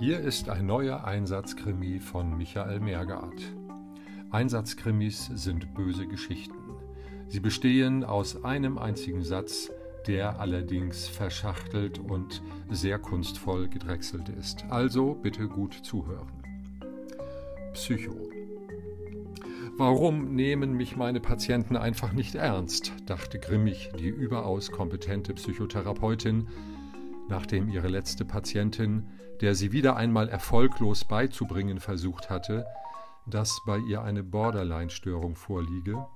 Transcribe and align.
Hier 0.00 0.18
ist 0.18 0.48
ein 0.48 0.64
neuer 0.64 1.04
Einsatzkrimi 1.04 2.00
von 2.00 2.34
Michael 2.34 2.80
Mergard. 2.80 3.52
Einsatzkrimis 4.30 5.26
sind 5.34 5.74
böse 5.74 6.06
Geschichten. 6.06 6.56
Sie 7.28 7.40
bestehen 7.40 8.02
aus 8.02 8.42
einem 8.42 8.78
einzigen 8.78 9.22
Satz, 9.22 9.70
der 10.06 10.40
allerdings 10.40 11.06
verschachtelt 11.06 11.98
und 11.98 12.40
sehr 12.70 12.98
kunstvoll 12.98 13.68
gedrechselt 13.68 14.30
ist. 14.30 14.64
Also 14.70 15.12
bitte 15.12 15.46
gut 15.48 15.74
zuhören. 15.74 16.32
Psycho. 17.74 18.16
Warum 19.76 20.34
nehmen 20.34 20.78
mich 20.78 20.96
meine 20.96 21.20
Patienten 21.20 21.76
einfach 21.76 22.14
nicht 22.14 22.36
ernst? 22.36 22.94
dachte 23.04 23.38
grimmig 23.38 23.90
die 23.98 24.08
überaus 24.08 24.70
kompetente 24.70 25.34
Psychotherapeutin, 25.34 26.48
nachdem 27.30 27.68
ihre 27.68 27.88
letzte 27.88 28.24
Patientin, 28.24 29.08
der 29.40 29.54
sie 29.54 29.72
wieder 29.72 29.96
einmal 29.96 30.28
erfolglos 30.28 31.04
beizubringen 31.04 31.80
versucht 31.80 32.28
hatte, 32.28 32.66
dass 33.26 33.60
bei 33.66 33.78
ihr 33.78 34.02
eine 34.02 34.22
Borderline-Störung 34.22 35.36
vorliege, 35.36 36.06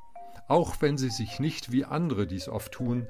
auch 0.49 0.77
wenn 0.81 0.99
sie 0.99 1.11
sich 1.11 1.41
nicht 1.41 1.73
wie 1.73 1.85
andere 1.85 2.27
dies 2.27 2.49
oft 2.49 2.73
tun, 2.73 3.07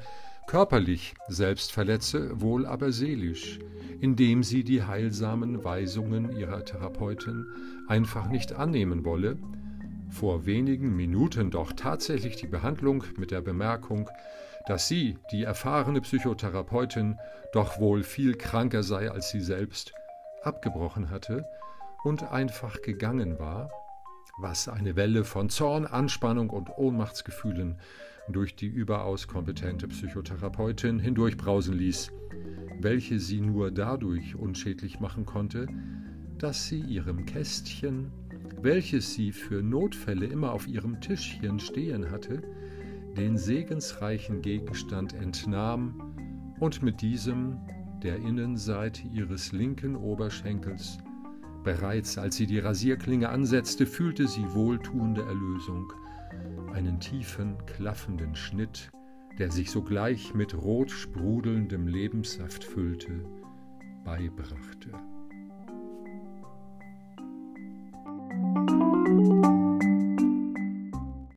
körperlich 0.47 1.15
selbst 1.29 1.73
verletze, 1.73 2.41
wohl 2.41 2.67
aber 2.67 2.93
seelisch, 2.93 3.59
indem 4.01 4.43
sie 4.43 4.63
die 4.63 4.83
heilsamen 4.83 5.65
Weisungen 5.65 6.37
ihrer 6.37 6.65
Therapeutin 6.65 7.47
einfach 7.89 8.29
nicht 8.29 8.53
annehmen 8.53 9.05
wolle, 9.05 9.39
vor 10.11 10.47
wenigen 10.47 10.95
Minuten 10.95 11.51
doch 11.51 11.73
tatsächlich 11.73 12.37
die 12.37 12.47
Behandlung 12.47 13.05
mit 13.17 13.31
der 13.31 13.41
Bemerkung, 13.41 14.09
dass 14.67 14.89
sie, 14.89 15.19
die 15.31 15.45
erfahrene 15.45 16.01
Psychotherapeutin, 16.01 17.19
doch 17.53 17.79
wohl 17.79 18.03
viel 18.03 18.35
kranker 18.35 18.83
sei 18.83 19.11
als 19.11 19.31
sie 19.31 19.41
selbst, 19.41 19.93
abgebrochen 20.43 21.11
hatte 21.11 21.47
und 22.05 22.31
einfach 22.33 22.83
gegangen 22.83 23.39
war, 23.39 23.71
was 24.39 24.69
eine 24.69 24.97
Welle 24.97 25.25
von 25.25 25.49
Zorn, 25.49 25.87
Anspannung 25.87 26.51
und 26.51 26.71
Ohnmachtsgefühlen 26.77 27.79
durch 28.29 28.57
die 28.57 28.67
überaus 28.67 29.29
kompetente 29.29 29.87
Psychotherapeutin 29.87 30.99
hindurchbrausen 30.99 31.75
ließ, 31.75 32.11
welche 32.81 33.21
sie 33.21 33.41
nur 33.41 33.71
dadurch 33.71 34.35
unschädlich 34.35 34.99
machen 34.99 35.27
konnte, 35.27 35.67
dass 36.39 36.67
sie 36.67 36.81
ihrem 36.81 37.27
Kästchen, 37.27 38.11
welches 38.61 39.15
sie 39.15 39.31
für 39.33 39.63
Notfälle 39.63 40.27
immer 40.27 40.53
auf 40.53 40.67
ihrem 40.67 41.01
Tischchen 41.01 41.61
stehen 41.61 42.11
hatte, 42.11 42.43
den 43.17 43.37
segensreichen 43.37 44.43
Gegenstand 44.43 45.13
entnahm 45.15 46.15
und 46.61 46.83
mit 46.83 47.01
diesem 47.01 47.59
der 48.03 48.17
Innenseite 48.17 49.03
ihres 49.09 49.53
linken 49.53 49.97
Oberschenkels 49.97 50.99
Bereits 51.65 52.19
als 52.19 52.37
sie 52.37 52.47
die 52.47 52.59
Rasierklinge 52.59 53.31
ansetzte, 53.31 53.87
fühlte 53.87 54.29
sie 54.29 54.45
wohltuende 54.53 55.23
Erlösung, 55.23 55.91
einen 56.75 57.01
tiefen, 57.01 57.57
klaffenden 57.65 58.37
Schnitt, 58.37 58.91
der 59.39 59.51
sich 59.51 59.71
sogleich 59.71 60.35
mit 60.35 60.55
rot 60.55 60.91
sprudelndem 60.91 61.89
Lebenssaft 61.89 62.63
füllte, 62.63 63.25
beibrachte. 64.05 64.91